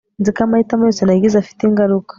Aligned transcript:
nzi 0.19 0.29
ko 0.35 0.39
amahitamo 0.45 0.83
yose 0.87 1.01
nagize 1.03 1.35
afite 1.39 1.61
ingaruka 1.63 2.09